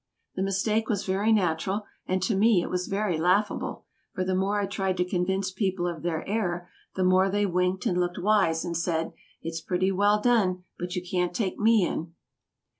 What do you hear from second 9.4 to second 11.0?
"It's pretty well done, but